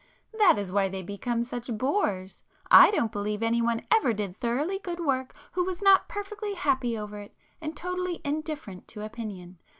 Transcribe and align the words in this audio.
That 0.33 0.57
is 0.57 0.71
why 0.71 0.89
they 0.89 1.03
become 1.03 1.43
such 1.43 1.69
bores. 1.77 2.41
I 2.71 2.89
don't 2.89 3.11
believe 3.11 3.43
anyone 3.43 3.85
ever 3.91 4.13
did 4.13 4.35
thoroughly 4.35 4.79
good 4.79 4.99
work 4.99 5.35
who 5.51 5.63
was 5.63 5.79
not 5.79 6.09
perfectly 6.09 6.55
happy 6.55 6.97
over 6.97 7.19
it, 7.19 7.35
and 7.61 7.77
totally 7.77 8.19
indifferent 8.25 8.87
to 8.87 9.03
opinion. 9.05 9.59